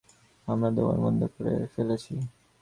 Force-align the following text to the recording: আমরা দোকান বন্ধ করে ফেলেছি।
আমরা 0.47 0.69
দোকান 0.77 0.97
বন্ধ 1.05 1.21
করে 1.33 1.53
ফেলেছি। 1.73 2.13